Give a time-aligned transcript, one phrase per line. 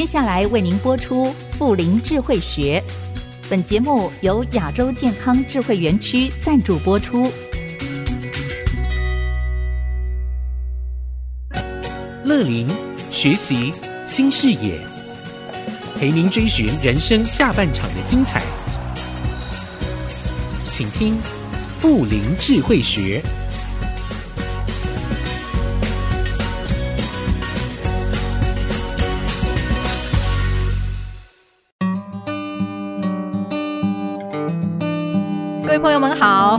[0.00, 2.82] 接下来为您播出《妇龄智慧学》，
[3.50, 7.30] 本节目由亚洲健康智慧园区赞助播出。
[12.24, 12.66] 乐林
[13.10, 13.74] 学习
[14.06, 14.80] 新视野，
[15.98, 18.40] 陪您追寻人生下半场的精彩。
[20.70, 21.14] 请听
[21.78, 23.22] 《妇龄智慧学》。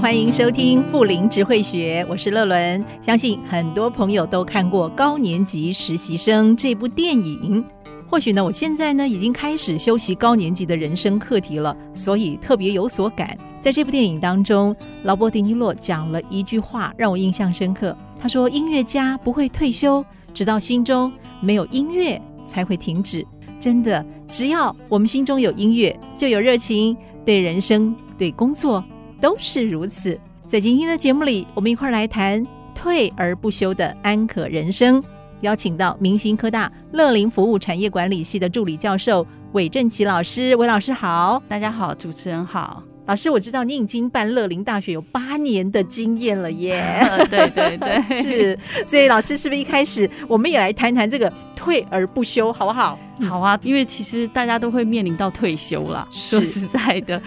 [0.02, 2.84] 欢迎收听《富林智慧学》，我是乐伦。
[3.00, 7.64] 相信很多朋友都看过《高年级实习生》这部电影。
[8.10, 13.38] 或许呢，我现在呢已经开始修习高年级的人生课题了，所以特别有所感。
[13.60, 17.96] 在这部电影当中，劳勃·迪尼洛讲了一句话让我印象深刻。
[18.20, 23.24] 他说：“音乐家不会退休，直到心中没有音乐才会停止。”
[23.62, 28.84] 真的，只要我们心中有音乐，就有热情，对人生、对工作。
[29.22, 30.20] 都是如此。
[30.48, 35.02] 在今天的节目里，我们一块儿来谈退而不休的安可人生。
[35.41, 40.55] 邀请到明星科大乐龄服务产业管理系的助理教授韦正奇老师。
[40.55, 42.84] 韦老师好，大家好，主持人好。
[43.08, 46.84] 老师，我知道你已经办乐龄大学有八年的经验了耶。
[47.30, 48.60] 对 对对， 是。
[48.85, 52.98] 所以老师是不是一开始我们也来谈谈这个退而不休，好不好？
[53.28, 57.20] 好啊，因为其实大家都会面临到退休了，说实在的。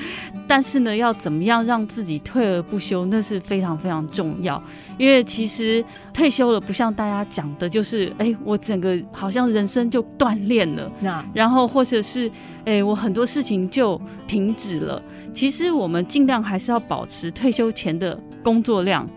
[0.47, 4.63] 但是呢，要怎么样让自己退而不休，那是非常非常重要。
[4.99, 12.31] 因为其实退休了，不像大家讲的，就是哎，我整个好像人生就锻炼了，那然后或者是
[12.65, 15.03] 哎，我很多事情就停止了。
[15.33, 19.09] 其实我们尽量还是要保持退休前的工作量、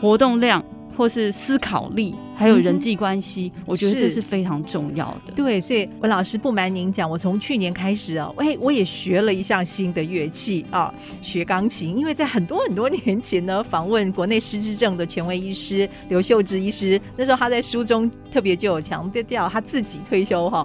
[0.00, 0.64] 活动量。
[0.96, 5.32] 或是思考力，还有人际关系，嗯，我觉得这是非常重要的。
[5.34, 11.98] 对，所以我老师不瞒您讲，我从去年开始啊，哎，我也学了一项新的乐器啊，学钢琴。
[11.98, 20.64] 因为在很多很多年前呢，访问国内失智症的权威医师刘秀芝医师，那时候他在书中特别就有强调，他自己退休哈，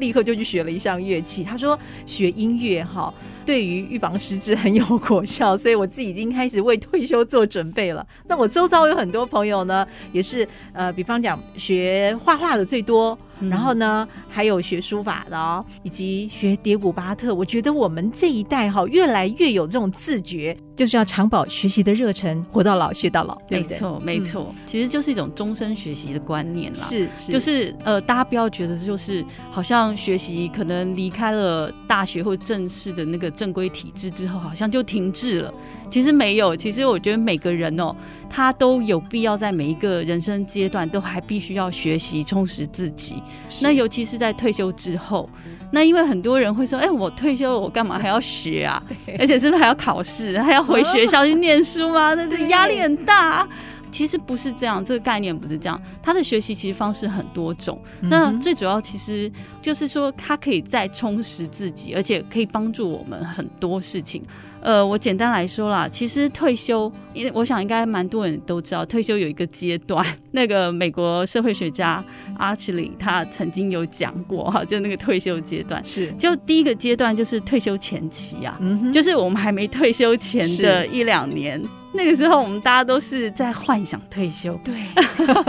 [0.00, 1.44] 立刻就去学了一项乐器。
[1.44, 3.14] 他说学音乐哈。
[3.46, 8.06] 对于预防失智很有果效，所以我自己已经开始为退休做准备了。
[8.28, 13.18] 那我周遭有很多朋友呢，也是呃，比方讲学画画的最多。
[13.48, 17.34] 然后呢，还有学书法的哦，以及学蝶古巴特。
[17.34, 23.34] 我觉得我们这一代哈，越来越有这种自觉，就是要长保学习的热忱，活到老学到老。
[23.46, 26.78] 对对，没错，没错，嗯，其实就是一种终身学习的观念啦。
[26.88, 35.52] 是，是就是呃，大家不要觉得就是好像学习可能离开了大学或正式的那个正规体制之后，好像就停滞了。
[35.90, 37.94] 其实没有，其实我觉得每个人哦，
[38.30, 43.22] 他都有必要在每一个人生阶段都还必须要学习充实自己。
[43.60, 45.28] 那尤其是在退休之后，
[45.72, 48.80] 那因为很多人会说：“哎，我退休了，我干嘛还要学啊？
[49.18, 52.14] 而且是不是还要考试，还要回学校去念书吗？
[52.16, 53.46] 那这压力很大。”
[53.92, 55.82] 其实不是这样，这个概念不是这样。
[56.00, 59.28] 他的学习其实方式很多种，那最主要其实
[59.60, 64.22] 就是说，他可以再充实自己，而且可以帮助我们很多事情。
[64.62, 70.04] 呃，我简单来说啦，其实退休，因为我想应该蛮多人都知道，退休有一个阶段。
[70.32, 72.04] 那个美国社会学家
[72.36, 81.60] 阿奇里他曾经有讲过哈，就那个退休阶段是，就第一个阶段就是退休前期啊，嗯，就是我们还没退休前的一两年。
[81.92, 84.58] 那个时候，我们大家都是在幻想退休。
[84.64, 84.74] 对，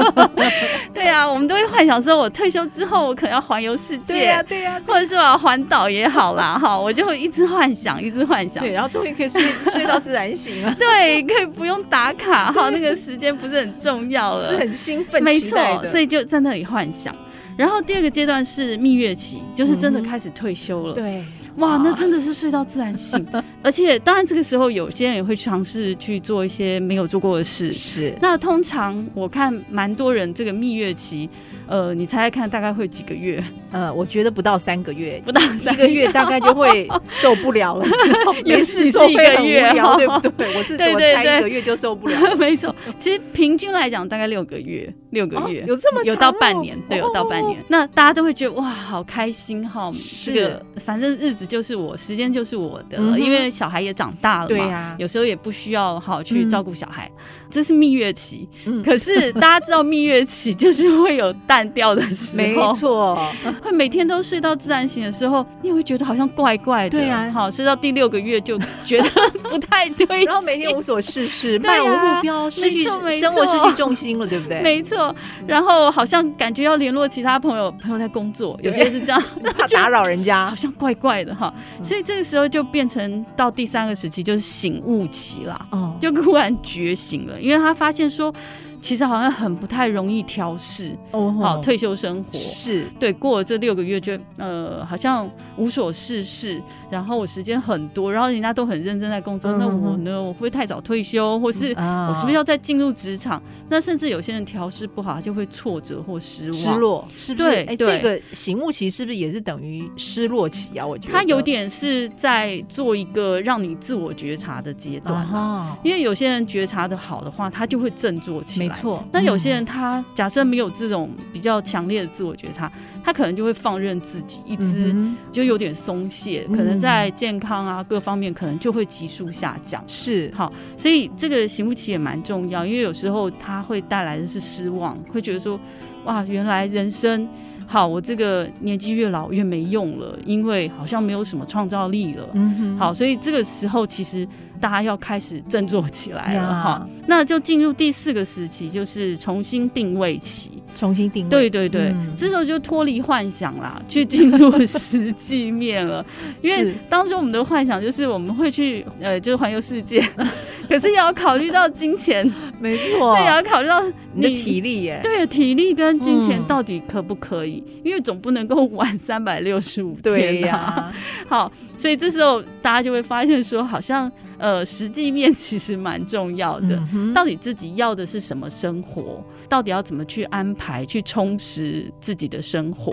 [0.94, 4.14] 对啊，我们都会幻想说，我退休之后，我可能要环游世界。
[4.14, 8.64] 对呀、啊，对呀、啊，或者是我要环岛也好啦，哈，我就会一直幻想，一直幻想。
[8.64, 9.42] 对，然后终于可以睡
[9.72, 10.76] 睡到自然醒了。
[10.80, 17.16] 对，可以不用打卡哈，那个时间不是很重要了，是很兴奋，没错，所以就在那里幻想。
[17.56, 20.94] 然后第二个阶段是蜜月期，就是真的开始退休了。
[20.94, 21.24] 嗯、对。
[21.58, 23.26] 哇，那真的是睡到自然醒，
[23.62, 27.74] 而且当然这个时候有些人也会尝试去做一些没有做过的事。
[27.74, 31.30] 是，那通常我看蛮多人这个蜜月期，
[31.72, 33.42] 呃，你猜猜看大概会几个月？
[33.72, 37.86] 呃，我觉得不到三个月，不到三个月大概就会受不了了，
[38.44, 39.08] 也是一个
[39.42, 40.58] 月，对不对？
[40.58, 42.76] 我是 我猜一个月就受不了， 没错。
[43.00, 47.58] 其实平均来讲大概六个月，六个月、哦、有这么有到半年，对，有到半年。
[47.58, 49.90] 哦、那大家都会觉得哇，好开心哈，
[50.26, 51.48] 这个反正日子。
[51.52, 57.10] 就是我，时间就是我的因为小孩也长大了嘛，有时候也不需要好去照顾小孩。
[57.52, 58.48] 这是蜜月期。
[58.66, 63.32] 嗯，可是大家知道蜜月期就是会有淡掉的时候，没错，
[63.62, 66.98] 会每天都睡到自然醒的时候，你也会觉得好像怪怪的。
[66.98, 69.10] 对啊，好，睡到第六个月就觉得
[69.44, 74.62] 不太对，然后每天无所事事，漫无目标，失去生活失去重心了，对不对？
[74.62, 75.14] 没错。
[75.46, 79.22] 然后好像感觉要联络其他朋友，朋友在工作，有些是这样，
[79.58, 81.54] 怕打扰人家，好像怪怪的哈。
[81.84, 85.60] 所以这个时候就变成到第三个时期，就是醒悟期啦。
[85.72, 88.34] 哦，就突然觉醒了，因为他发现说。
[88.82, 103.40] 其实好像很不太容易调试哦，好退休生活是对过了这六个月就呃好像无所事事，然后我时间很多，然后人家都很认真在工作，嗯、那我呢我会不会太早退休，或是我是不是要再进入职场？
[103.46, 107.50] 嗯、那甚至有些人调试不好，就会挫折或失望、失落，是不是？
[107.66, 110.86] 对，这个醒悟期是不是也是等于失落期啊？
[110.86, 118.71] 我觉得他有点是在做一个让你自我觉察的阶段、啊、因为有些人觉察的好的话，他就会振作起来。
[118.72, 122.72] 没错，那有些人他假设没有这种比较强烈的自我觉察，
[123.04, 124.96] 他可能就会放任自己，一直
[125.32, 129.84] 就有点松懈，可能在健康啊各方面可能就会急速下降。
[129.88, 135.60] 是，好，所以这个行不起也蛮重要，因为有时候他会带来的是失望，会觉得说，
[136.06, 137.28] 哇，原来人生。
[137.68, 142.28] 好，我这个年纪越老越没用了，因为好像没有什么创造力了。
[142.34, 144.28] 嗯哼，好，所以这个时候其实
[144.62, 146.88] 大家要开始振作起来了哈。
[147.08, 150.52] 那就进入第四个时期，就是重新定位期。
[150.74, 156.06] 重新定位，对对对，嗯、这时候就脱离幻想啦，去进入实际面了。
[156.42, 160.02] 因为当时我们的幻想就是我们会去呃，就是环游世界，
[160.70, 162.26] 可是也要考虑到金钱，
[162.62, 167.62] 没错，对，也要考虑到你，你的体力耶，对，体力跟金钱到底可不可以？
[167.68, 170.94] 嗯、因为总不能够玩三百六十五天，对呀、啊。
[171.28, 174.10] 好，所以这时候大家就会发现说，好像
[174.42, 176.82] 呃，实际面其实蛮重要的。
[176.96, 179.24] 嗯、到底自己要的是什么生活？
[179.48, 182.92] 到底要怎么去安排、去充实自己的生活？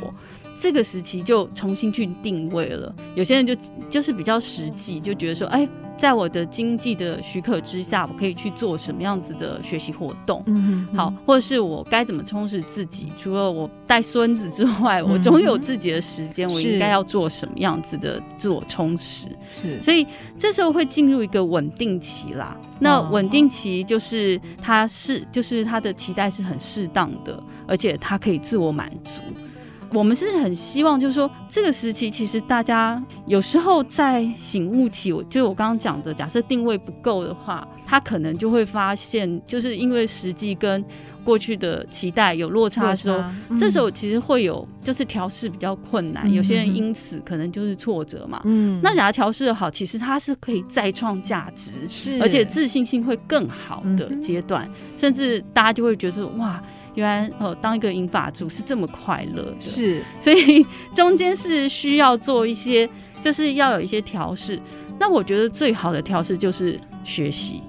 [0.61, 2.95] 这个时期就重新去定位了。
[3.15, 3.55] 有些人就
[3.89, 10.43] 就是比较实际，就觉得说，哎，在我的经济的许可之下，我可以去做什么样子的学习活动？
[10.47, 13.13] 嗯好，或者是我该怎么充实自己？
[13.17, 19.29] 除了我带孙子之外，我总有自己的时间，我应该要做什么样子的自我充实？
[19.63, 20.07] 是，所以
[20.39, 22.57] 这时候会进入一个稳定期啦。
[22.81, 29.21] 那稳定期就是他是，就是他的期待是很适当的，而且他可以自我满足。
[29.91, 40.85] 我们是很希望，就是说这个时期，其实大家有时候在醒悟期，我就我刚刚讲的，假设定位不够的话，他可能就会发现，就是因为实际跟
[41.25, 43.19] 过去的期待有落差的时候，
[43.49, 48.43] 嗯、这时候其实会有就是调试比较困难，嗯、有些人因此可能就是挫折嘛。
[48.45, 56.63] 嗯，那假如调试的好，其实他是可以再创价值，是而且自信心会更好的阶段，嗯、甚至大家就会觉得哇。
[56.99, 62.89] 原来哦，当一个银发族是这么快乐的，是，所以中间是需要做一些，
[63.23, 64.61] 就是要有一些调试。
[64.99, 67.63] 那我觉得最好的调试就是学习。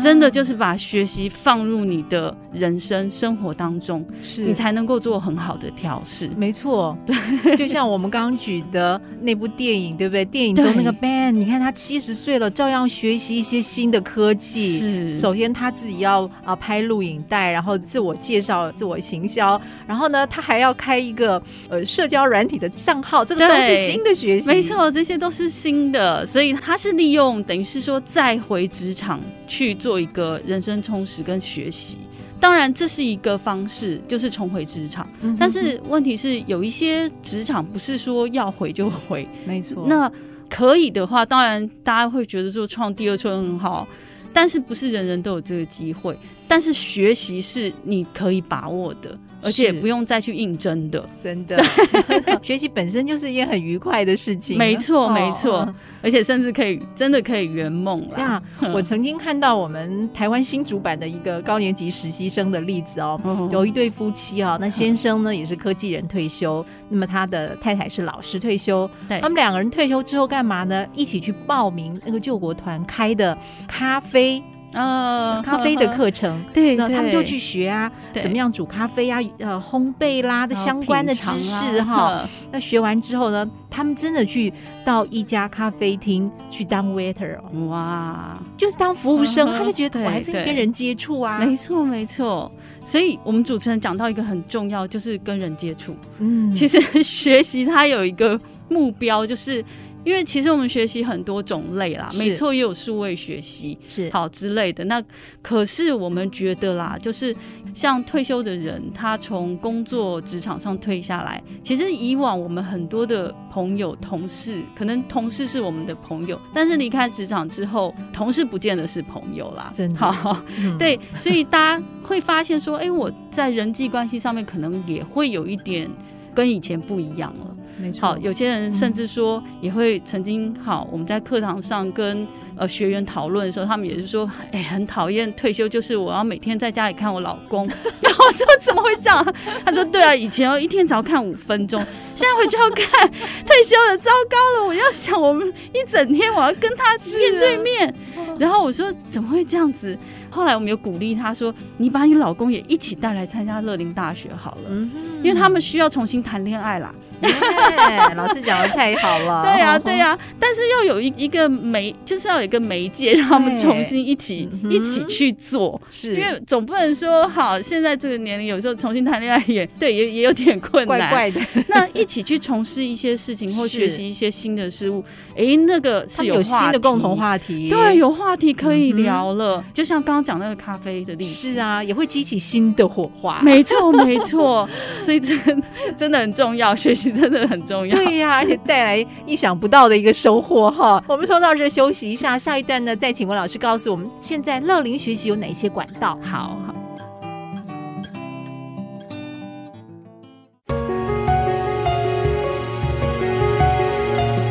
[0.00, 6.28] 真的就是把学习放入你的人生生活当中，是你才能够做很好的调试。
[6.36, 10.24] 没错，对，就像我们刚刚举的那部电影，对不对？
[10.24, 14.78] 电影中那个 Ben，对你看他七十岁了，照样学习一些新的科技。
[14.78, 24.46] 是，首先他自己要啊拍录影带，然后自我介绍、自我行销，然后呢，他还要开一个呃社交软体的账号，这个都是新的学习。
[24.48, 29.77] 没错，这些都是新的，所以他是利用等于是说再回职场去。
[29.78, 31.98] 做一个人生充实跟学习，
[32.40, 35.06] 当然这是一个方式，就是重回职场。
[35.22, 39.86] 嗯、哼哼但是问题是，有一些职场不是说要回就回，没错。
[39.88, 40.10] 那
[40.50, 43.86] 可以的话，当然大家会觉得说创第二春很好，
[44.32, 46.18] 但是不是人人都有这个机会。
[46.46, 49.18] 但是学习是你可以把握的。
[49.40, 51.56] 而且不用再去应征的，真的。
[52.42, 55.72] 学习本身就是一件很愉快的事情，没错没错。
[56.02, 58.42] 而且甚至可以真的可以圆梦了。
[58.72, 70.86] 我曾经看到我们台湾新主板的一个高年级实习生的例子哦，有一对夫妻啊，那先生呢也是科技人退休，那么他的太太是老师退休，对，他们两个人退休之后干嘛呢？
[70.94, 74.42] 一起去报名那个救国团开的咖啡。
[74.78, 82.24] 呃，咖啡的课程，对，那他们就去学啊，怎么样煮咖啡啊，呃，烘焙啦的相关的知识哈。
[82.52, 84.52] 那学完之后呢，他们真的去
[84.84, 91.40] 到一家咖啡厅去当 waiter，哇，就是当服务生，他就觉得我还是跟人接触啊。
[91.40, 92.48] 没错，没错。
[92.84, 95.96] 所以我们主持人讲到一个很重要，就是跟人接触。
[96.18, 99.64] 嗯，其实学习它有一个目标，就是。
[100.08, 104.82] 因为其实我们学习很多种类啦，没错，也有数位学习是好之类的。
[104.86, 105.02] 那
[105.42, 107.36] 可是我们觉得啦，就是
[107.74, 119.70] 像退休的人，他从工作职场上退下来，其实以往我们很多的朋友、同事，可能同事是我们的朋友，但是离开职场之后，同事不见得是朋友啦。
[119.74, 125.86] 真的，好，嗯、对，所以大家会发现说，哎、欸，我在人际关系上面可能也会有一点
[126.34, 127.56] 跟以前不一样了。
[127.78, 137.66] 没错，好，有些人甚至说也会曾经好，我们在课堂上跟呃学员讨论的时候，他们也是说，哎，很讨厌退休，就是我要每天在家里看我老公。
[138.02, 139.34] 然后我说怎么会这样？
[139.64, 141.80] 他说对啊，以前我一天只要看五分钟，
[142.14, 143.08] 现在回去要看，
[143.46, 147.94] 退休了，糟糕了，我要想我们一整天我要跟他面对面。
[148.38, 149.96] 然后我说怎么会这样子？
[150.30, 154.90] 后来我们有鼓励他说：“你把你老公也一起带来参加乐龄大学好了，嗯、
[155.22, 156.94] 因为他们需要重新谈恋爱啦。
[157.22, 159.42] Yeah,” 老师讲的太好了。
[159.46, 165.80] 对呀、啊，对呀、啊，但是要有一一个媒，就是要有一个媒介，让他们重新一起、嗯、一起去做。
[165.90, 170.98] 是，因为总不能说好，现在这个年龄有时候重新谈恋爱也 对，也也有点困难。
[170.98, 171.40] 怪怪的。
[171.68, 175.04] 那一起去从事一些事情或学习一些新的事物，
[175.36, 177.68] 哎，那个是有，有新的共同话题。
[177.68, 179.56] 对，有话题可以聊了。
[179.56, 180.28] 嗯、就像刚刚。
[180.28, 183.40] 讲那个咖啡的例子是啊，也会激起新的火花。
[183.42, 185.62] 没错，没错，所以真
[185.96, 187.96] 真的很重要，学习真的很重要。
[187.96, 191.02] 对呀、啊，而且带来意想不到的一个收获哈。
[191.08, 196.18] 我们说到这，休息一下，下一段呢，再请文老师告诉我们，现在乐龄学习有哪些管道？
[196.22, 196.87] 好好。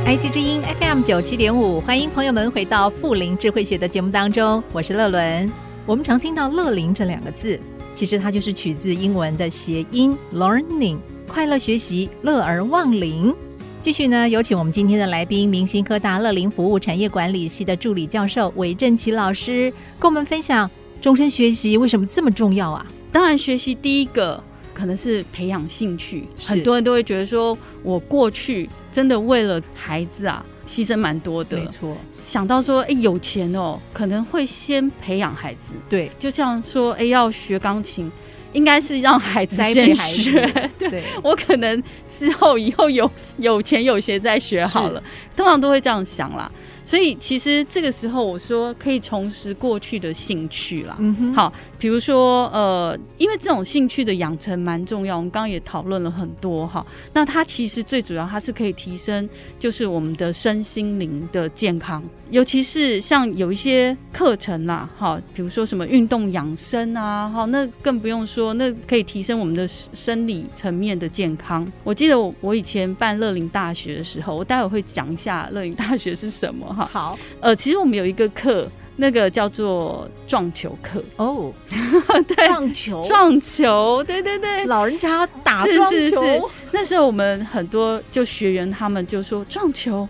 [0.08, 5.52] IC 之音 FM 九七点五，欢迎朋友们回到富林智慧学的节目当中，我是乐伦。
[5.86, 7.60] 我们常听到“乐林”这两个字，
[7.94, 10.98] 其实它就是取自英文的谐音 “learning”，
[11.28, 13.36] 快乐学习，乐而忘龄。
[13.82, 20.72] 继续呢，有请我们今天的来宾，明星科大乐林服务产业管理系的助理教授韦正奇老师，跟我们分享
[21.02, 22.86] 终身学习为什么这么重要啊？
[23.12, 24.42] 当然，学习第一个
[24.74, 30.44] 可能是培养兴趣，很多人都会觉得说，我过去真的为了孩子啊。
[30.66, 31.96] 牺牲蛮多的，没错。
[32.22, 35.72] 想到说，哎、欸，有钱哦，可能会先培养孩子。
[35.88, 38.12] 对，就像说，哎、欸，要学钢琴，
[38.52, 40.46] 应该是让孩子先学。
[40.78, 45.02] 对，对我可能之后以后有有钱有闲再学好了，
[45.38, 46.52] 通常都会这样想啦。
[46.88, 50.96] 所以其实这个时候，我说可以重拾过去的兴趣啦。
[51.00, 56.86] 嗯哼，好，比如说呃，因为这种兴趣的养成蛮重要，我们刚刚也讨论了很多哈。
[57.12, 59.28] 那它其实最主要，它是可以提升
[59.60, 62.02] 就是我们的身心灵的健康，
[62.32, 71.70] 尤其是像有一些课程啦，哈，比如说什么运动养生啊，哈，那更不用说，那可以提升我们的生理层面的健康。
[71.84, 76.76] 我记得我我以前办乐龄大学的时候，我待会会讲一下乐龄大学是什么。
[76.86, 81.04] 好，呃，其实我们有一个课，那个叫做撞球课。
[81.16, 81.52] 哦，
[82.28, 85.90] 对，撞球，撞球，对对对，老人家要打撞球。
[85.90, 86.42] 是是是，
[86.72, 90.08] 那时候我们很多就学员他们就说撞球，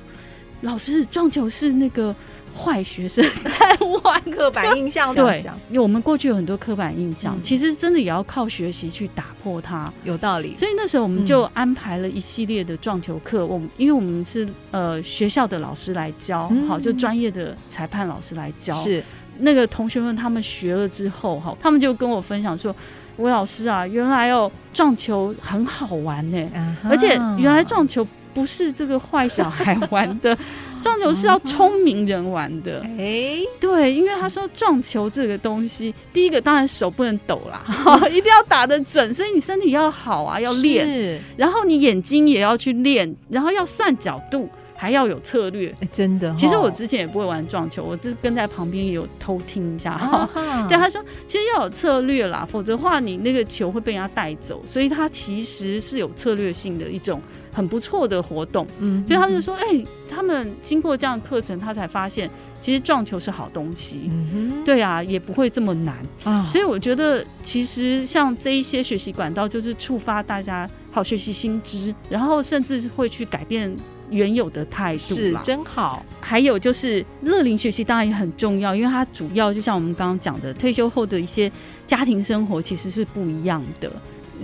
[0.62, 2.16] 老师撞球是那个。
[2.58, 5.14] 坏学生在玩，刻板印象。
[5.14, 9.94] 对，因为我们过去有很多刻板印象，嗯、其实真的也要靠学习去打破它。
[10.04, 10.56] 有道理。
[10.56, 13.46] 所以那时候我们就安排了一系列的撞球课。
[13.46, 18.74] 我们因为我们是呃学校的老师来教，嗯、好，就专业的裁判老师来教。
[18.82, 19.04] 是
[19.38, 22.76] 那个同学们他们学了之后，哈，他们就跟我分享说
[23.18, 30.36] ：“吴老师啊，原来哦撞球很好玩呢，嗯、而且原来撞球不是这个坏小孩玩的。”
[30.82, 37.62] 撞球是要聪明人玩的，哎、欸，对，因为他说撞球这个东西，第一个当然手不能抖啦，
[38.10, 46.36] 一定要打得准，所以你身体要好啊，要练，然后你眼睛也要去练，然后要算角度，还要有策略，欸、真的、哦。
[46.38, 50.30] 其实我之前也不会玩撞球，我就跟在旁边也有偷听一下哈。
[50.70, 57.22] 对，他说其实要有策略啦，否则的话你那个球会被人家带走，所以它其实是有策略性的一种。
[57.58, 62.30] 很不错的活动，嗯，所以他就说，哎、欸，他们经过这样的课程，他才发现
[62.62, 66.48] 其实撞球是好东西，嗯哼，对啊，也不会这么难啊。
[66.52, 73.76] 所以我觉得，其实像这一些学习管道，就是触发大家好学习新知，然后甚至会去改变
[74.12, 76.06] 原有的态度，是真好。
[76.22, 81.52] 还有就是乐龄学习当然也很重要，因为它主要就像我们刚刚讲的，退休后的一些
[81.88, 83.92] 家庭生活其实是不一样的。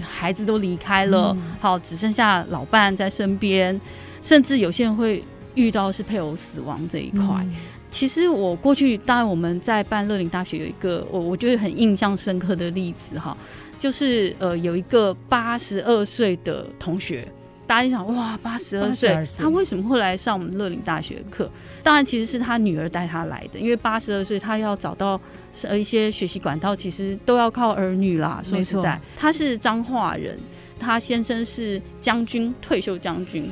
[0.01, 3.79] 孩子都离开了，嗯、好，只剩下老伴在身边，
[4.21, 5.23] 甚至有些人会
[5.55, 7.21] 遇到是配偶死亡这一块。
[7.41, 7.53] 嗯、
[7.89, 13.37] 其实我过去，当然我们在办乐龄大学有一个我我觉得很印象深刻的例子哈，
[13.79, 17.27] 就是呃有一个八十二岁的同学，
[17.65, 21.49] 大家就想哇，八十二岁，他为什么会来上我们乐龄大学课？
[21.81, 25.19] 当然，其实是他女儿带他来的，因为八十二岁他要找到
[25.63, 28.41] 呃一些学习管道，其实都要靠儿女啦。
[28.43, 30.37] 说实在，他是彰化人，
[30.79, 33.49] 他先生是将军，退休将军。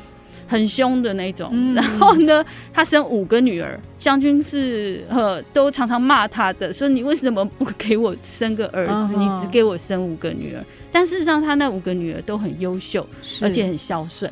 [0.52, 2.44] 很凶的那种，嗯、然后呢，
[2.74, 9.16] 他生五个女儿，将军是呃都常常骂他的，说你为什么不给我生个儿子？Uh.
[9.16, 10.62] 你只给我生五个女儿。
[10.92, 13.06] 但事实上，他那五个女儿都很优秀，
[13.40, 14.30] 而且很孝顺。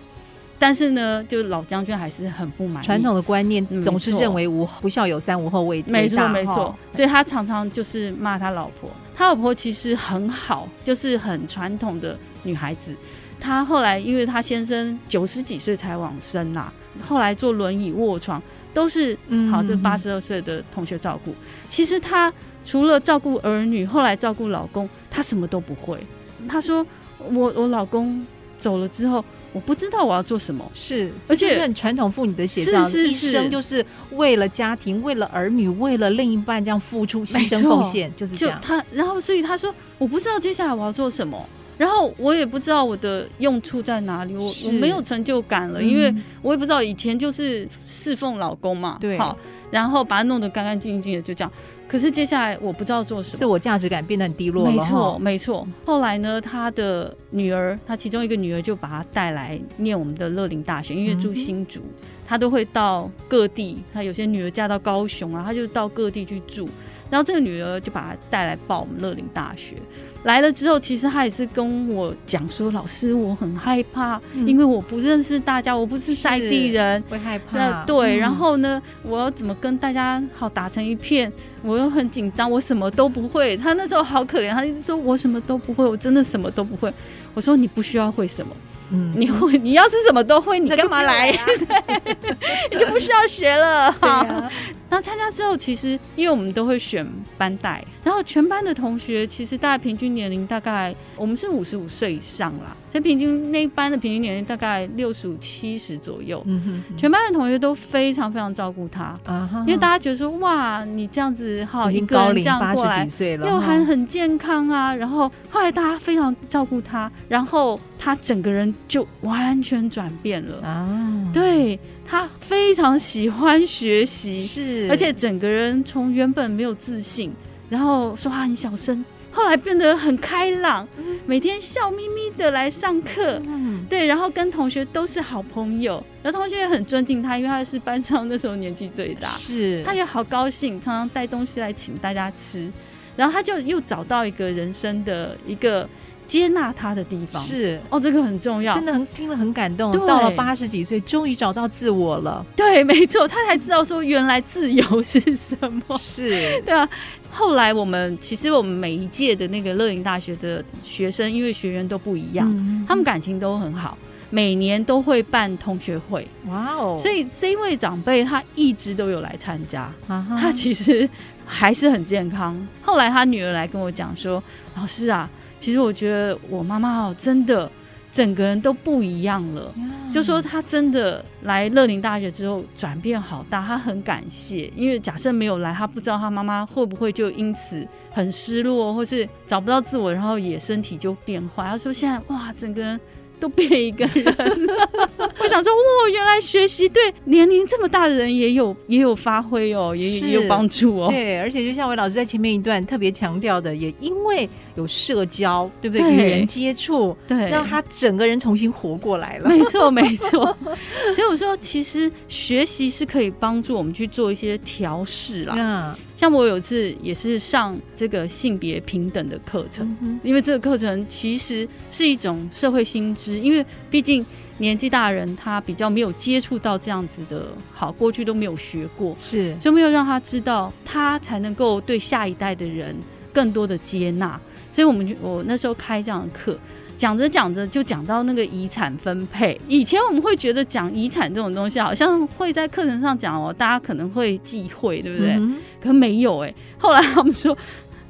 [0.58, 2.84] 但是呢，就老将军还是很不满。
[2.84, 5.90] 传统的观念总是认为无不孝有三，无后为大。
[5.90, 6.76] 没错，没错。
[6.92, 8.90] 所以他常常就是骂他老婆。
[9.16, 12.94] 他老婆其实很好，就是很传统的女孩子。
[13.40, 18.40] 他后来，因为她先生九十几岁才往生呐、啊，后来坐轮椅卧床，
[18.74, 19.16] 都是
[19.50, 21.34] 好这八十二岁的同学照顾。
[21.68, 22.32] 其实她
[22.64, 25.98] 除了照顾儿女，后来照顾老公，她什么都不会。
[26.46, 26.86] 她说
[27.32, 28.24] ：“我我老公
[28.58, 38.60] 走了之后，我不知道我要做什么。”是，而且是很传统妇女的写照，是是是，一生就是为了家庭，为了儿女，为了另一半这样付出、牺牲、奉献，就是这样。
[38.60, 41.38] 就他，然后所以他说：“我不知道接下来我要做什么。”
[41.80, 49.34] 然后我也不知道我的用处在哪里，我我没有成就感了，因为我也不知道以前就是侍奉老公嘛，对，好，
[49.70, 51.50] 然后把它弄得干干净净的，就这样。
[51.88, 54.70] 可是接下来我不知道做什么，自我价值感变得很低落。
[54.70, 55.66] 没错，没错。
[55.86, 61.80] 后来呢，他的女儿，他其中一个女儿就把他带来念我们的乐林大学，因为住新竹，
[62.26, 63.78] 他都会到各地。
[63.90, 66.68] 他有些女儿嫁到高雄啊，他就到各地去住。
[67.08, 69.76] 然后这个女儿就把他带来报我们乐林大学。
[70.24, 81.32] 来了之后，其实他也是跟我讲说：“老师，我很害怕，嗯、因为我不认识大家，我不是在地人，会害怕。”对，嗯、然后呢，我要怎么跟大家好打成一片？
[81.62, 83.56] 我又很紧张，我什么都不会。
[83.56, 86.92] 他那时候好可怜，他一直说我什么都不会，我真的什么都不会。
[87.32, 88.54] 我说你不需要会什么。
[88.92, 91.30] 嗯，你会，你要是什么都会，你干嘛来？
[91.30, 92.36] 对，
[92.72, 93.92] 你就不需要学了。
[94.00, 94.50] 好，
[94.90, 97.06] 那参加之后，其实因为我们都会选
[97.38, 106.42] 班带，然后全班的同学其实大概平均年龄大概我们是五十五岁以上啦，所以平均那一班的平均年龄大概六十五七十左右。
[106.46, 113.06] 嗯哼，全班的同学都非常非常照顾他啊，因为大家觉得说哇，你这样子好，一个人这样过来，
[113.48, 114.94] 又还很健康啊。
[114.94, 118.74] 然后后来大家非常照顾他，然后他整个人。
[118.88, 121.30] 就完全转变了啊！
[121.32, 121.78] 对，
[122.10, 127.32] 他非常喜欢学习，是，而且整个人从原本没有自信，
[127.68, 130.88] 然后说话很小声，后来变得很开朗，
[131.24, 142.68] 每天笑眯眯的来上课，嗯，对，然后跟同学都是好朋友，然后同学也很尊敬他，因为他是班上那时候年纪最大，是，他也好高兴，常常带东西来请大家吃，
[143.14, 145.88] 然后他就又找到一个人生的一个。
[146.30, 149.90] 接纳他的地方是哦，这个很重要，真的很听了很感动。
[149.90, 152.46] 对到了八十几岁，终于找到自我了。
[152.54, 155.98] 对，没错，他才知道说原来自由是什么。
[155.98, 156.30] 是，
[156.64, 156.88] 对啊。
[157.32, 163.98] 后来我们其实我们每一届的那个乐龄大学的学生，因为学员都不一样，嗯、他们感情都很好，
[164.30, 166.24] 每年都会办同学会。
[166.46, 166.96] 哇哦！
[166.96, 171.10] 所以这一位长辈他一直都有来参加，他其实
[171.44, 172.56] 还是很健康。
[172.82, 174.40] 后来他女儿来跟我讲说
[174.78, 175.28] ：“老师啊。”
[175.60, 177.70] 其实我觉得我妈妈哦，真的
[178.10, 179.72] 整个人都不一样了。
[179.76, 180.12] Yeah.
[180.12, 184.72] 就说她真的来乐林大学之后转变好大，她很感谢。
[184.74, 191.64] 因为假设没有来，她不知道她妈妈会不会就因此很失落，或是找不到自我，然后也身体就变坏。
[191.64, 193.00] 她说现在哇，整个人。
[193.40, 194.24] 都变一个人
[194.66, 194.90] 了，
[195.40, 201.08] 我想说，哇，原来学习对年龄这么大的人也有也有发挥哦，也也有帮助哦。
[201.10, 206.12] 对，而且就像韦老师在前面一段特别强调的，也因为有社交，对不对？
[206.12, 209.48] 与对人接触，对，让他整个人重新活过来了。
[209.48, 210.56] 没错，没错。
[211.14, 215.54] 所以我说，其实学习是可以帮助我们去做一些调试啦。
[215.56, 224.24] 嗯像我有一次也是上这个性别平等的课程，嗯、因为这个课程其实是一种社会新知，因为毕竟
[224.58, 232.94] 年纪大人他比较没有接触到这样子的，好，过去都没有学过，是，就没有让他知道，他才能够对下一代的人
[233.32, 234.38] 更多的接纳，
[234.72, 236.58] 所以我们就我那时候开这样的课。
[236.98, 239.58] 讲着讲着就讲到那个遗产分配。
[239.66, 245.40] 以前我们会觉得讲遗产这种东西，好像会在课程上讲哦，大家可能会忌讳，对不对？
[245.82, 246.54] 可没有哎。
[246.76, 247.56] 后来他们说，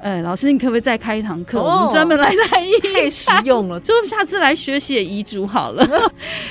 [0.01, 2.93] 呃、欸，老师，你可不可以再开一堂课，哦、我们专门来谈遗产？
[2.93, 5.87] 太实用了，就下次来学写遗嘱好了。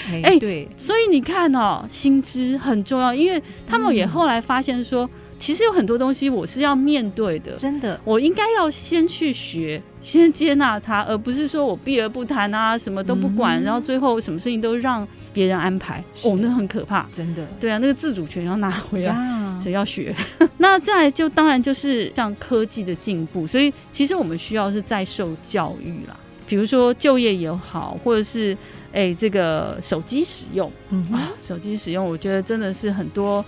[0.09, 0.69] 哎、欸， 对。
[0.77, 16.05] 所以你看哦，新知很重要，因为他们也后来发现说，其实有很多东西我是要面对的，真的，我应该要先去学，先接纳它，而不是说我避而不谈啊，什么都不管，嗯、然后最后什么事情都让别人安排。
[16.23, 17.45] 哦，那很可怕，真的。
[17.59, 19.13] 对啊，那个自主权要拿回来，
[19.61, 20.14] 谁要学？
[20.59, 26.16] 那再来就当然就是像科技的进步，所以其实我们需要是在受教育啦。
[26.49, 28.53] 比如说就业也好，或者是
[28.92, 33.44] 哎、欸、这个手机使用，嗯啊，手机使用，我觉得真的是很多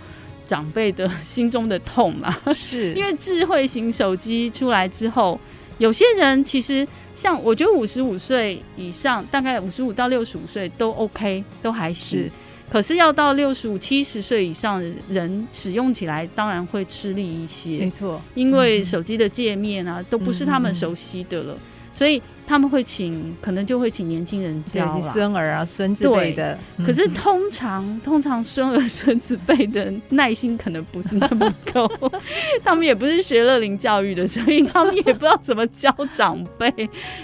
[0.46, 2.33] 长辈的 心中的痛嘛。
[2.55, 5.40] 是 因为智慧型手机出来之后，
[5.79, 12.20] 有些人其实像我觉得五十五岁以上，大概五十五到六十五岁都 OK，都还行。
[12.20, 12.31] 是
[12.73, 17.81] 可是要到六十五、七十岁以上的人使用起来，当然会吃力一些。
[17.81, 21.53] 没错，因为手机的界面啊，都不是他们熟悉的了。
[21.53, 21.61] 嗯
[21.95, 26.59] 所以他们会请，可能就会请年轻人教孙儿啊、孙子辈的。
[26.79, 31.87] 可是通常，通常孙儿、孙子辈的耐心可能不是那么够，
[32.65, 36.73] 他们也不是学乐龄教育的，所以他们也不知道怎么教长辈。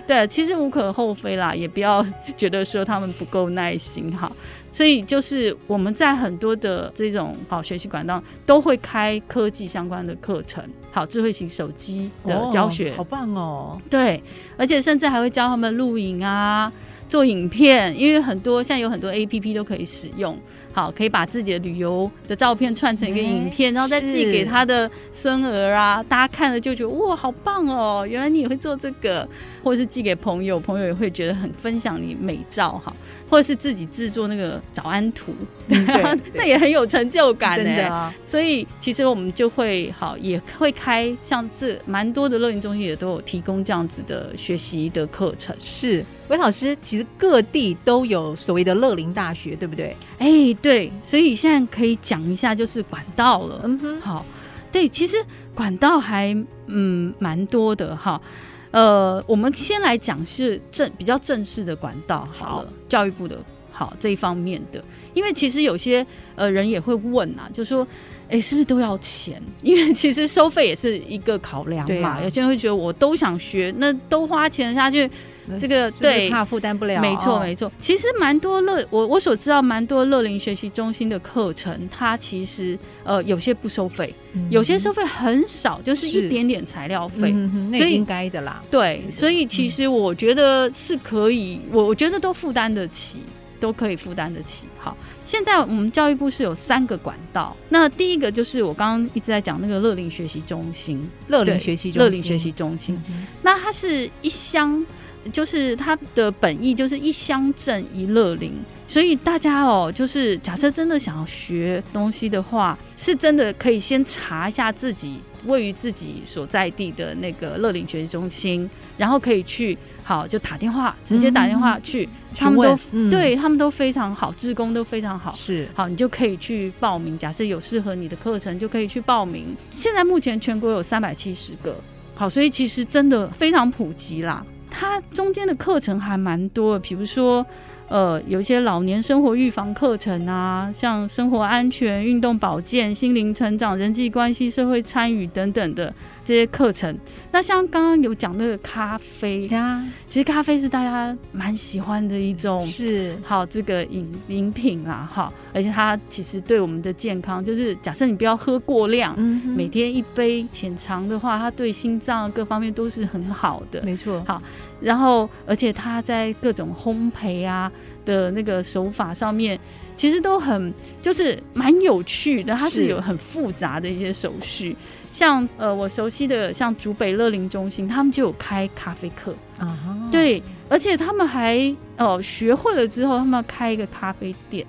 [0.07, 2.05] 对，其实无可厚非啦，也不要
[2.37, 4.31] 觉得说他们不够耐心哈。
[4.79, 10.62] 所以就是我们在很多的这种好学习管道都会开科技相关的课程，
[10.93, 13.81] 好智慧型手机的教学，哦，好棒哦！
[13.91, 14.23] 对，
[14.57, 16.73] 而且甚至还会教他们录影啊。
[17.09, 20.38] 做影片，因为很多现在有很多 APP 都可以使用，
[20.75, 28.07] 好，可以把自己的旅游的照片串成一个影片，欸、然后再寄给他的孙儿啊，大家看了就觉得哇，好棒哦！
[28.07, 29.27] 原来你也会做这个，
[29.64, 32.95] 或者是寄给朋友，朋友也会觉得很分享你美照哈，
[33.29, 35.35] 或者是自己制作那个早安图，
[35.69, 46.05] 嗯、对， 那也很有成就感呢、所以其实我们就会好，也会开像是蛮多的乐龄中心也都有提供这样子的学习的课程，是。
[46.29, 49.97] 韦老师，其实各地都有所谓的乐龄大学，对不对？
[50.19, 53.61] 哎、欸，对，所以现在可以讲一下，就是管道了。
[53.64, 54.27] 嗯哼，好，
[54.71, 55.17] 对，其实
[55.55, 56.37] 管道还
[56.67, 58.21] 嗯蛮多的哈。
[58.70, 63.38] 呃，我们先来讲是正比较正式的管道，好了，好教育部的
[63.72, 64.83] 好这一方面的，
[65.14, 67.87] 因为其实有些呃人也会问啊，就说，
[68.28, 69.42] 哎、欸，是不是都要钱？
[69.62, 72.11] 因为其实收费也是一个考量嘛。
[72.11, 75.11] 啊、有些人会觉得，我都想学，那都花钱下去。
[75.59, 77.01] 这个对，怕负担不了。
[77.01, 77.71] 没错，没错。
[77.81, 84.13] 其实蛮多乐，我我所知道蛮多乐龄学习中心的课程，它其实呃有些不收费，
[84.51, 87.35] 有些收费很少，就是一点点材料费，
[87.73, 88.61] 所以应该的啦。
[88.71, 93.21] 对，所以其实我觉得是可以，我我觉得都负担得起，
[93.61, 94.67] 都可以负担得起。
[94.79, 103.01] 好，现在我们教育部是有三个管道，那第一个就是我刚刚一直在讲那个乐龄学习中心，乐龄学习乐龄学习中心，
[103.43, 104.85] 那它是一乡。
[105.33, 108.52] 就是它的本意就是一乡镇一乐龄，
[108.87, 127.18] 所以大家哦，就是假设真的想要学东西的话，是真的可以先查一下自己位于自己所在地的那个乐龄学习中心，然后可以去好就打电话，直接打电话去，他们都、对他们都非常好，志工都非常好，是好，你就可以去报名。
[127.18, 129.54] 假设有适合你的课程，就可以去报名。
[129.74, 131.76] 现在目前全国有三百七十个，
[132.14, 134.44] 好，所以其实真的非常普及啦。
[134.70, 137.44] 它中间的课程还蛮多的，比如说，
[137.88, 145.92] 呃，有一些老年生活预防课程啊，像生活安全、运动保健、心灵成长、人际关系、社会参与等等的。
[146.29, 146.95] 这些课程，
[147.33, 153.17] 那像刚刚有讲那个咖啡呀，其实咖啡是大家蛮喜欢的一种，是。
[153.25, 164.23] 好这个饮饮品啦，哈，而且它其实对我们的健康，就是假设你不要喝过量，嗯，每天一杯浅尝的话，它对心脏各方面都是很好的，没错。
[164.27, 164.43] 好，
[164.83, 167.73] 然后而且它在各种烘焙啊
[168.05, 169.59] 的那个手法上面，
[169.97, 172.85] 其实都很就是蛮有趣的，它是。
[172.85, 174.77] 有很复杂的一些手续。
[175.18, 180.12] 像呃，我熟悉的像竹北乐龄中心，他们就有开咖啡课啊，uh huh.
[180.12, 181.59] 对，而且他们还
[181.96, 184.64] 哦、呃、学会了之后，他们要开一个咖啡店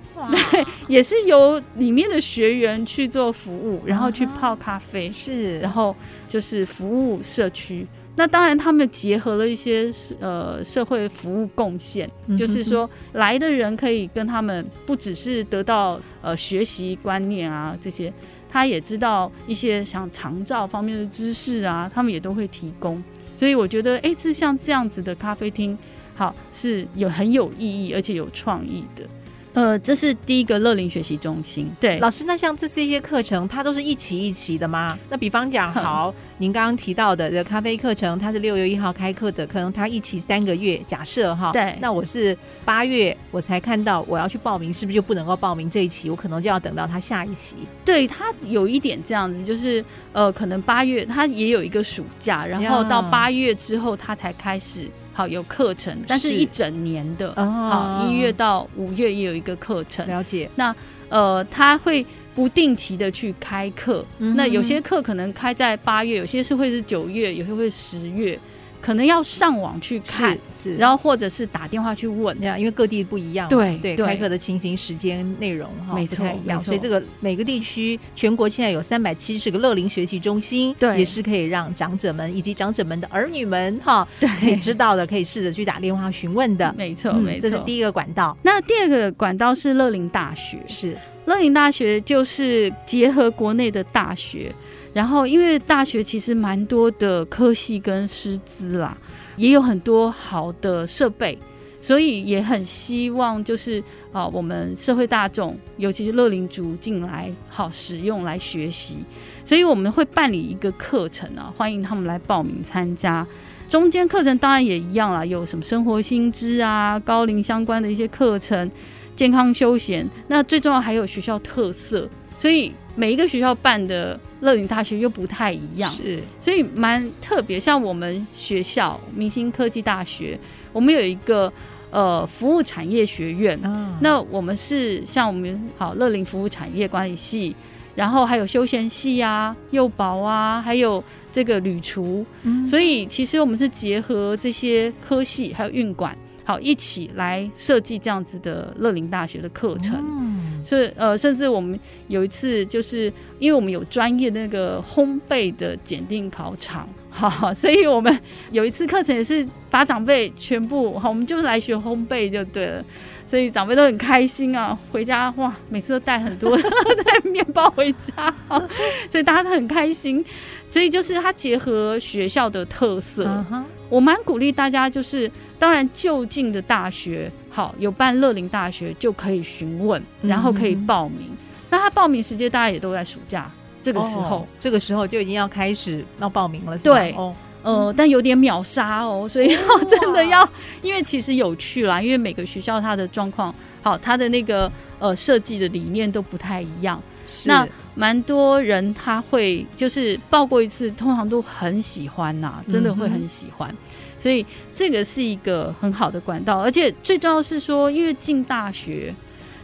[0.50, 5.24] 对，也是由里面的学员去做服务，然后去泡咖啡，uh huh.
[5.24, 5.94] 是，然后
[6.26, 7.86] 就是服务社区。
[8.16, 18.12] 那当然，他们结合了一些呃社会服务贡献，就是说来的人可以跟他们不只是得到呃学习观念啊这些。
[18.50, 23.02] 他也知道一些像长照方面的知识啊，他们也都会提供，
[23.36, 25.78] 所以我觉得，哎，这像这样子的咖啡厅，
[26.14, 29.04] 好是有很有意义而且有创意的。
[29.52, 31.70] 呃，这是第一个乐龄学习中心。
[31.80, 34.96] 对，老师，那像这这些课程，它都是一期一期的吗？
[35.08, 40.80] 那比方讲，好，您刚刚提到的这咖啡课程，它是六月一号开课的，可能它一期三个月。
[40.86, 46.08] 假设哈，对，那我是八月我才看到我要去报名，是不是就不能够报名这一期？
[46.08, 47.56] 我可能就要等到它下一期。
[47.84, 54.88] 对，它有一点这样子，就是呃，可能八月它也有一个暑假，然后到八月之后它才开始。
[55.20, 60.06] 好，有课程，但是一整年的，好，一月到五月也有一个课程。
[60.06, 60.48] 了解。
[60.54, 60.74] 那
[61.10, 68.38] 呃，他会不定期的去开课，嗯、那有些课可能开在八月，有些是会是九月，有些会十月。
[68.80, 88.36] 可能要上网去看，是，是，然后或者是打电话去问，因为各地不一样，对对，开课的情形、时间、内容哈，没错，一样，所以这个每个地区，全国现在有三百七十个乐龄学习中心，对，也是可以让长者们以及长者们的儿女们哈，对，可以知道的，可以试着去打电话询问的，没错，没错，这是第一个管道。
[88.42, 90.96] 那第二个管道是乐龄大学，是。
[91.26, 94.52] 乐龄大学就是结合国内的大学，
[94.92, 98.96] 然后因为大学其实蛮多的科系跟师资啦。
[99.36, 101.38] 也有很多好的设备，
[101.80, 108.96] 所以也很希望就是啊，我们社会大众，尤其是乐龄族进来好使用来学习，
[109.42, 113.26] 所以我们会办理一个课程啊，欢迎他们来报名参加。
[113.66, 118.70] 中间课程当然也一样啦，有什么生活新知啊、高龄相关的一些课程、
[119.16, 124.20] 健康休闲，那最重要还有学校特色，所以每一个学校办的。
[124.40, 127.60] 乐龄大学又不太一样，是，所以蛮特别。
[127.60, 130.38] 像我们学校明星科技大学，
[130.72, 131.52] 我们有一个
[131.90, 137.54] 呃服务产业学院，嗯、那我们是像我们好乐龄服务产业管理系，
[137.94, 146.16] 然后还有休闲系啊、幼保啊，还有这个旅厨，嗯、所以其实我们是结合这些科系还有运管，
[146.50, 149.96] 好一起来设计这样子的乐龄大学的课程。
[149.98, 150.30] 嗯
[150.62, 162.84] 是呃，甚至我们有一次，就是因为我们有专业的那个烘焙的检定考场， 哈，所以我们有一次课程也是把长辈全部好，我们就是来学烘焙就对了，
[163.24, 166.54] 所以长辈都很开心啊，回家哇，每次都带很多
[167.04, 168.34] 带面包回家，
[169.10, 170.22] 所以大家都很开心，
[170.70, 173.24] 所以就是它结合学校的特色。
[173.24, 173.62] Uh-huh.
[173.90, 181.28] 我蛮鼓励大家，就是当然就近的大学，好有办乐龄大学就可以询问，然后可以报名。
[181.28, 181.36] 嗯、
[181.68, 183.50] 那他报名时间大家也都在暑假
[183.82, 186.98] 这个时候，哦、这个时候就已经要开始要报名了，是吧？
[186.98, 190.48] 对，哦，呃，但有点秒杀哦， 所以要真的要，
[190.82, 197.02] 因为其实有趣啦，因为每个学校它的状况好，它的那个呃设计的理念都不太一样。
[197.44, 203.76] 那蛮多人他会就是报过一次，通常都很喜欢呐、啊，真的会很喜欢，嗯、
[204.18, 209.14] 所以这个是一个很好的管道，而且最重要是说，因为进大学，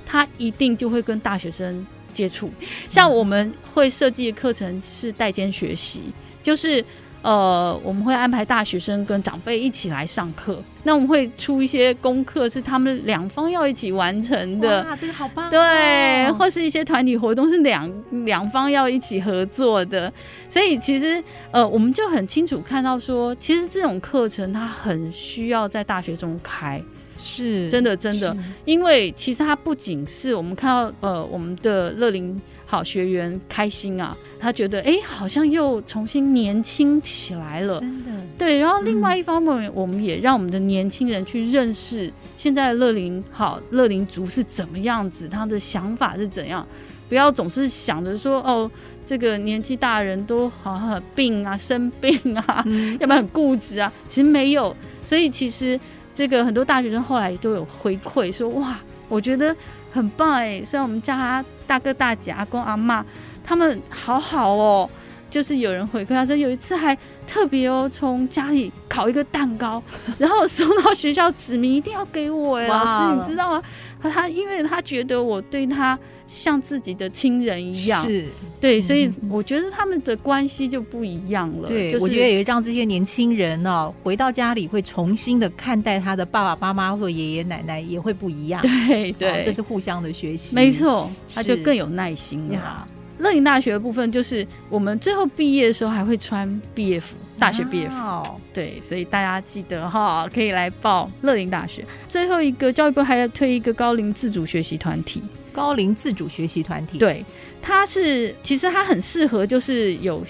[0.05, 2.51] 他一定就会跟大学生接触，
[2.89, 6.85] 像我们会设计的课程是代间学习，就是。
[7.27, 10.63] 呃，我们会安排大学生跟长辈一起来上课。
[10.85, 14.85] 那我们会出一些功课，是他们两方要一起完成的。
[14.85, 15.51] 哇，这个好棒哦！
[15.51, 17.93] 对，或是一些团体活动是两
[18.25, 20.13] 两方要一起合作的。
[20.49, 26.81] 所以其实呃，我们就很清楚看到说，其实这种课程它很需要在大学中开，
[27.19, 32.41] 是真的真的，因为其实它不仅是我们看到呃，我们的乐龄。
[32.69, 37.79] 好，学员开心啊，他觉得哎、欸，好像又重新年轻起来了。
[37.79, 38.59] 真的，对。
[38.59, 46.67] 然后另外一方面，嗯、我们也让我们的年轻人去认识现在的乐龄好乐龄族是怎么样子，他的想法是怎样。
[47.09, 48.69] 不要总是想着说哦，
[49.07, 53.93] 这个年纪大人都好像病啊，生病啊，嗯、要不然很固执啊。
[54.09, 55.79] 其实没有，所以其实
[56.13, 58.77] 这个很多大学生后来都有回馈说哇，
[59.09, 59.55] 我觉得
[59.93, 60.61] 很棒哎。
[60.65, 61.45] 虽然我们叫他。
[61.67, 63.03] 大哥大姐、阿公阿嬷，
[63.45, 64.89] 他们好好哦。
[65.29, 69.83] 就是有人回馈他说，有一次还特别哦，从家里烤一个蛋糕，
[70.19, 73.63] 然后送到学校，指明一定要给我哎，老师你知道吗？
[74.01, 78.27] 他因为他觉得我对他像自己的亲人一样，是
[78.61, 81.69] 对，所以我觉得他们的关系就不一样了。
[81.69, 88.61] 对，就是、我觉得也让这些年轻人哦，回到家里会重新的看待他的爸爸妈妈或爷爷奶奶，也会不一样。
[88.89, 92.89] 对对，这是互相的学习，没错，他就更有耐心了。
[93.19, 98.41] 乐龄大学的部分就是我们最后毕业的时候还会穿毕业服，大学毕业服。
[98.53, 101.85] 对，所以大家记得哈，可以来报乐龄大学。
[102.09, 106.99] 最后一个教育部还要推一个高龄自主学习团体，高龄自主学习团体。
[106.99, 107.25] 对，
[107.61, 110.23] 它是其实它很适合，就是有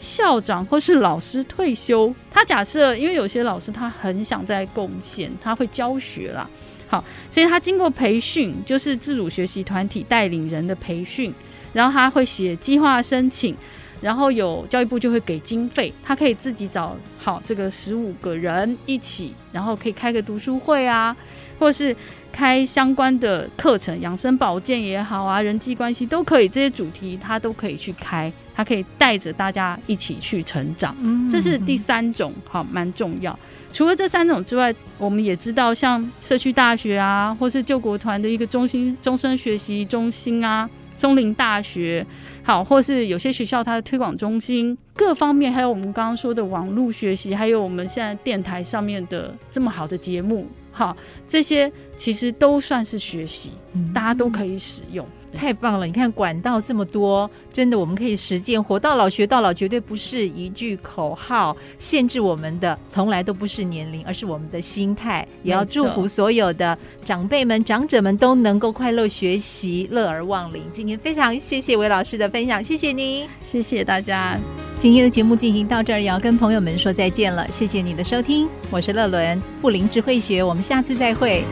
[0.00, 6.48] 校长或是老师退休，他假设因为有些老师他很想在贡献，他会教学啦。
[6.88, 11.32] 好，所以他经过培训，就是自主学习团体带领人的培训，
[11.72, 13.56] 然后他会写计划申请，
[14.00, 21.16] 然后有教育部就会给经费，他可以自己找好这个十五个人一起，然后可以开个读书会啊，
[21.58, 21.94] 或是。
[22.32, 30.96] 开相关的课程，养生保健也好啊，人际关系都可以，这些主题他都可以去开，他可以带着大家一起去成长。
[31.02, 33.38] 嗯，这是第三种，好，蛮重要。
[33.70, 40.66] 除了这三种之外，我们也知道，像社区大学啊，或是救国团的一个中心终身学习中心啊，
[41.02, 42.06] 松林大学，
[42.44, 50.46] 好，或是有些学校它的推广中心，各方面，还有我们刚刚说的网络学习，还有我们现在电台上面的这么好的节目。
[50.70, 53.50] 好，这些其实都算是学习，
[53.92, 55.04] 大家都可以使用。
[55.32, 55.86] 太棒了！
[55.86, 65.26] 你看管道这么多，真的我们可以实践，活到老学到老，绝对不是一句口号，限制我们的从来都不是年龄，而是我们的心态。
[65.42, 70.62] 也要祝福所有的长辈们、长者们都能够快乐学习，乐而忘龄。
[70.70, 74.38] 今天非常谢谢韦老师的分享，谢谢您，谢谢大家。
[74.78, 77.46] 今天的节目进行到这儿，也要跟朋友们说再见了。
[77.50, 81.44] 谢谢你的收听，我是乐伦，富林智慧学，我们下次再会。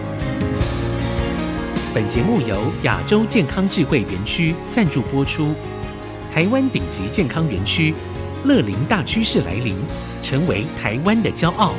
[1.92, 5.53] 本节目由亚洲健康智慧园区赞助播出。
[6.33, 7.92] 台湾顶级健康园区，
[8.44, 9.74] 乐龄大趋势来临，
[10.22, 11.74] 成为台湾的骄傲。